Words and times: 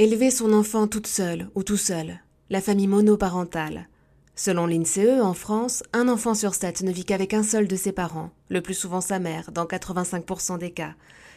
Élever 0.00 0.30
son 0.30 0.54
enfant 0.54 0.86
toute 0.86 1.06
seule 1.06 1.50
ou 1.54 1.62
tout 1.62 1.76
seul, 1.76 2.20
la 2.48 2.62
famille 2.62 2.86
monoparentale. 2.86 3.86
Selon 4.34 4.64
l'INSEE, 4.64 5.20
en 5.20 5.34
France, 5.34 5.82
un 5.92 6.08
enfant 6.08 6.32
sur 6.32 6.54
sept 6.54 6.80
ne 6.80 6.90
vit 6.90 7.04
qu'avec 7.04 7.34
un 7.34 7.42
seul 7.42 7.68
de 7.68 7.76
ses 7.76 7.92
parents, 7.92 8.30
le 8.48 8.62
plus 8.62 8.72
souvent 8.72 9.02
sa 9.02 9.18
mère, 9.18 9.52
dans 9.52 9.66
85% 9.66 10.56
des 10.56 10.70
cas. 10.70 10.94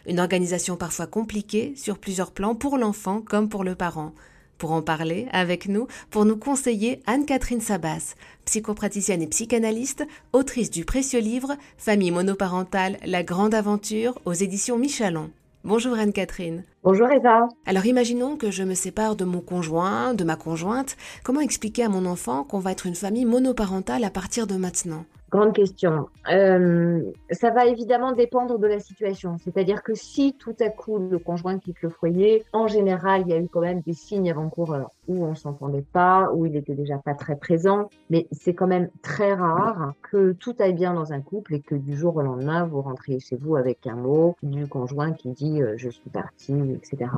Une 0.08 0.22
organisation 0.22 0.78
parfois 0.78 1.08
compliquée 1.08 1.74
sur 1.76 1.98
plusieurs 1.98 2.32
plans 2.32 2.56
pour 2.56 2.78
l'enfant 2.78 3.20
comme 3.20 3.50
pour 3.50 3.66
le 3.66 3.76
parent. 3.76 4.14
Pour 4.58 4.72
en 4.72 4.82
parler 4.82 5.28
avec 5.34 5.68
nous, 5.68 5.88
pour 6.10 6.24
nous 6.24 6.38
conseiller 6.38 7.02
Anne-Catherine 7.06 7.60
Sabas, 7.60 8.16
psychopraticienne 8.46 9.22
et 9.22 9.28
psychanalyste, 9.28 10.06
autrice 10.32 10.72
du 10.72 10.86
précieux 10.86 11.20
livre 11.20 11.58
Famille 11.78 12.12
monoparentale, 12.12 12.98
la 13.06 13.24
grande 13.24 13.56
aventure 13.56 14.22
aux 14.24 14.32
éditions 14.32 14.78
Michalon. 14.78 15.32
Bonjour 15.66 15.94
Anne-Catherine. 15.94 16.66
Bonjour 16.84 17.10
Eva. 17.10 17.48
Alors 17.66 17.86
imaginons 17.86 18.36
que 18.36 18.52
je 18.52 18.64
me 18.64 18.74
sépare 18.74 19.16
de 19.16 19.24
mon 19.24 19.40
conjoint, 19.40 20.14
de 20.14 20.26
ma 20.26 20.36
conjointe. 20.36 20.98
Comment 21.24 21.40
expliquer 21.40 21.86
à 21.86 21.90
mon 21.90 22.06
enfant 22.06 22.44
qu'on 22.44 22.60
va 22.60 22.74
être 22.74 22.86
une 22.86 22.96
famille 22.96 23.24
monoparentale 23.24 24.04
à 24.04 24.10
partir 24.10 24.46
de 24.46 24.56
maintenant? 24.56 25.06
Grande 25.32 25.56
question. 25.56 26.10
Euh, 26.30 27.02
ça 27.32 27.52
va 27.52 27.66
évidemment 27.66 28.12
dépendre 28.12 28.60
de 28.60 28.68
la 28.68 28.82
situation. 28.82 29.38
C'est-à-dire 29.42 29.84
que 29.84 29.96
si 29.96 30.36
tout 30.38 30.56
à 30.60 30.68
coup 30.68 30.98
le 30.98 31.18
conjoint 31.18 31.58
quitte 31.58 31.82
le 31.82 31.90
foyer, 31.90 32.44
en 32.52 32.68
général, 32.68 33.24
il 33.26 33.30
y 33.30 33.34
a 33.34 33.40
eu 33.40 33.48
quand 33.48 33.62
même 33.62 33.80
des 33.80 33.94
signes 33.94 34.30
avant-coureurs 34.30 34.92
où 35.08 35.24
on 35.26 35.36
s'entendait 35.36 35.86
pas, 35.94 36.30
où 36.34 36.46
il 36.46 36.56
était 36.56 36.76
déjà 36.76 36.98
pas 36.98 37.14
très 37.14 37.36
présent. 37.36 37.90
Mais 38.10 38.28
c'est 38.32 38.54
quand 38.54 38.68
même 38.68 38.90
très 39.02 39.34
rare 39.34 39.94
que 40.02 40.34
tout 40.34 40.56
aille 40.60 40.74
bien 40.74 40.94
dans 40.94 41.14
un 41.14 41.22
couple 41.22 41.56
et 41.56 41.60
que 41.60 41.76
du 41.76 41.96
jour 41.96 42.16
au 42.16 42.22
lendemain, 42.22 42.66
vous 42.66 42.82
rentriez 42.82 43.20
chez 43.20 43.36
vous 43.36 43.56
avec 43.56 43.86
un 43.88 43.96
mot 43.96 44.36
du 44.44 44.68
conjoint 44.68 45.14
qui 45.14 45.30
dit 45.30 45.62
euh, 45.62 45.74
je 45.78 45.90
suis 45.90 46.10
parti, 46.10 46.54
etc. 46.54 47.12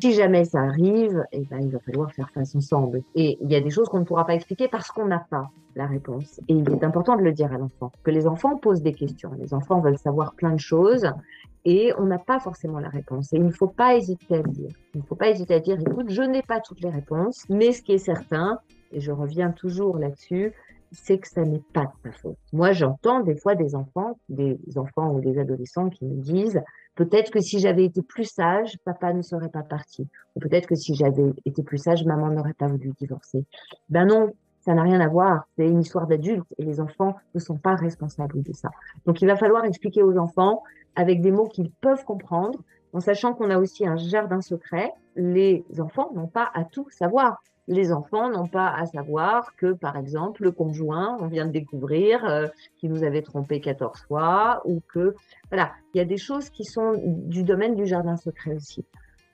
Si 0.00 0.12
jamais 0.12 0.44
ça 0.44 0.60
arrive, 0.60 1.24
eh 1.32 1.40
ben, 1.50 1.60
il 1.60 1.70
va 1.70 1.78
falloir 1.80 2.12
faire 2.12 2.30
face 2.30 2.54
ensemble. 2.54 3.02
Et 3.14 3.38
il 3.40 3.50
y 3.50 3.56
a 3.56 3.60
des 3.60 3.70
choses 3.70 3.88
qu'on 3.88 4.00
ne 4.00 4.04
pourra 4.04 4.26
pas 4.26 4.34
expliquer 4.34 4.68
parce 4.68 4.90
qu'on 4.90 5.06
n'a 5.06 5.20
pas 5.30 5.50
la 5.74 5.86
réponse. 5.86 6.40
Et 6.48 6.54
il 6.54 6.68
est 6.70 6.84
important 6.84 7.16
de 7.16 7.22
le 7.22 7.32
dire 7.32 7.52
à 7.52 7.58
l'enfant, 7.58 7.92
que 8.02 8.10
les 8.10 8.26
enfants 8.26 8.56
posent 8.56 8.82
des 8.82 8.92
questions. 8.92 9.32
Les 9.38 9.54
enfants 9.54 9.80
veulent 9.80 9.98
savoir 9.98 10.34
plein 10.34 10.52
de 10.52 10.60
choses 10.60 11.10
et 11.64 11.92
on 11.98 12.04
n'a 12.04 12.18
pas 12.18 12.40
forcément 12.40 12.78
la 12.78 12.88
réponse. 12.88 13.32
Et 13.32 13.36
il 13.36 13.44
ne 13.44 13.50
faut 13.50 13.68
pas 13.68 13.96
hésiter 13.96 14.36
à 14.36 14.42
le 14.42 14.50
dire. 14.50 14.72
Il 14.94 15.00
ne 15.00 15.06
faut 15.06 15.14
pas 15.14 15.30
hésiter 15.30 15.54
à 15.54 15.60
dire, 15.60 15.80
écoute, 15.80 16.10
je 16.10 16.22
n'ai 16.22 16.42
pas 16.42 16.60
toutes 16.60 16.80
les 16.82 16.90
réponses, 16.90 17.44
mais 17.48 17.72
ce 17.72 17.82
qui 17.82 17.92
est 17.92 17.98
certain, 17.98 18.58
et 18.92 19.00
je 19.00 19.10
reviens 19.10 19.50
toujours 19.50 19.96
là-dessus, 19.98 20.52
c'est 20.92 21.18
que 21.18 21.28
ça 21.28 21.42
n'est 21.42 21.62
pas 21.72 21.86
de 21.86 22.10
ta 22.10 22.12
faute. 22.12 22.36
Moi, 22.52 22.72
j'entends 22.72 23.20
des 23.20 23.34
fois 23.34 23.54
des 23.54 23.74
enfants, 23.74 24.18
des 24.28 24.58
enfants 24.76 25.14
ou 25.14 25.20
des 25.20 25.38
adolescents 25.38 25.88
qui 25.88 26.04
me 26.04 26.20
disent, 26.20 26.60
peut-être 26.94 27.30
que 27.30 27.40
si 27.40 27.58
j'avais 27.58 27.84
été 27.84 28.02
plus 28.02 28.24
sage, 28.24 28.76
papa 28.84 29.14
ne 29.14 29.22
serait 29.22 29.48
pas 29.48 29.62
parti. 29.62 30.06
Ou 30.36 30.40
peut-être 30.40 30.66
que 30.66 30.74
si 30.74 30.94
j'avais 30.94 31.32
été 31.46 31.62
plus 31.62 31.78
sage, 31.78 32.04
maman 32.04 32.28
n'aurait 32.28 32.52
pas 32.52 32.66
voulu 32.66 32.92
divorcer. 32.98 33.46
Ben 33.88 34.04
non, 34.04 34.34
ça 34.60 34.74
n'a 34.74 34.82
rien 34.82 35.00
à 35.00 35.08
voir. 35.08 35.44
C'est 35.56 35.66
une 35.66 35.80
histoire 35.80 36.06
d'adulte 36.06 36.46
et 36.58 36.64
les 36.64 36.80
enfants 36.80 37.16
ne 37.34 37.40
sont 37.40 37.56
pas 37.56 37.74
responsables 37.74 38.42
de 38.42 38.52
ça. 38.52 38.68
Donc, 39.06 39.22
il 39.22 39.26
va 39.26 39.36
falloir 39.36 39.64
expliquer 39.64 40.02
aux 40.02 40.18
enfants 40.18 40.62
avec 40.94 41.22
des 41.22 41.30
mots 41.30 41.48
qu'ils 41.48 41.70
peuvent 41.70 42.04
comprendre, 42.04 42.58
en 42.92 43.00
sachant 43.00 43.34
qu'on 43.34 43.50
a 43.50 43.58
aussi 43.58 43.86
un 43.86 43.96
jardin 43.96 44.40
secret. 44.40 44.92
Les 45.16 45.64
enfants 45.78 46.10
n'ont 46.14 46.26
pas 46.26 46.50
à 46.54 46.64
tout 46.64 46.88
savoir. 46.90 47.42
Les 47.68 47.92
enfants 47.92 48.28
n'ont 48.28 48.48
pas 48.48 48.68
à 48.68 48.86
savoir 48.86 49.54
que, 49.56 49.72
par 49.72 49.96
exemple, 49.96 50.42
le 50.42 50.50
conjoint, 50.50 51.16
on 51.20 51.28
vient 51.28 51.46
de 51.46 51.52
découvrir, 51.52 52.24
euh, 52.24 52.48
qui 52.78 52.88
nous 52.88 53.04
avait 53.04 53.22
trompé 53.22 53.60
14 53.60 54.00
fois, 54.08 54.62
ou 54.64 54.80
que, 54.92 55.14
voilà, 55.48 55.72
il 55.94 55.98
y 55.98 56.00
a 56.00 56.04
des 56.04 56.16
choses 56.16 56.50
qui 56.50 56.64
sont 56.64 56.94
du 57.04 57.44
domaine 57.44 57.76
du 57.76 57.86
jardin 57.86 58.16
secret 58.16 58.56
aussi. 58.56 58.84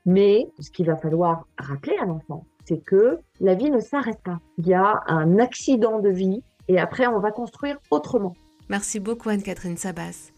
Mais 0.05 0.49
ce 0.61 0.71
qu'il 0.71 0.87
va 0.87 0.97
falloir 0.97 1.47
rappeler 1.59 1.97
à 2.01 2.05
l'enfant, 2.05 2.45
c'est 2.67 2.85
que 2.85 3.19
la 3.41 3.55
vie 3.55 3.71
ne 3.71 3.81
s'arrête 3.81 4.21
pas. 4.23 4.41
Il 4.59 4.67
y 4.67 4.75
a 4.75 5.01
un 5.07 5.39
accident 5.39 5.99
de 5.99 6.11
vie 6.11 6.43
et 6.69 6.79
après, 6.79 7.07
on 7.07 7.19
va 7.19 7.31
construire 7.31 7.79
autrement. 7.91 8.35
Merci 8.69 9.01
beaucoup 9.01 9.31
Anne-Catherine 9.31 9.79
Sabas. 9.79 10.33